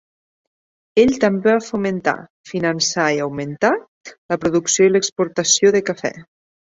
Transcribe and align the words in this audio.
Ell 1.01 1.11
també 1.23 1.51
va 1.57 1.65
fomentar, 1.65 2.15
finançar 2.53 3.05
i 3.17 3.21
augmentar 3.27 3.71
la 4.33 4.39
producció 4.47 4.89
i 4.89 4.93
l'exportació 4.95 5.75
de 5.77 5.83
cafè. 5.93 6.13